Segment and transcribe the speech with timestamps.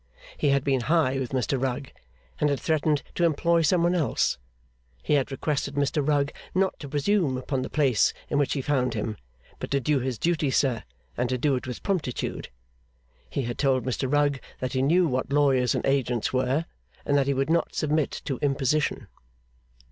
[0.35, 1.91] He had been high with Mr Rugg,
[2.39, 4.39] and had threatened to employ some one else.
[5.03, 8.95] He had requested Mr Rugg not to presume upon the place in which he found
[8.95, 9.15] him,
[9.59, 10.81] but to do his duty, sir,
[11.17, 12.49] and to do it with promptitude.
[13.29, 16.65] He had told Mr Rugg that he knew what lawyers and agents were,
[17.05, 19.05] and that he would not submit to imposition.